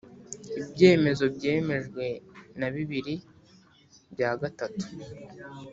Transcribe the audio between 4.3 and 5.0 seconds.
gatatu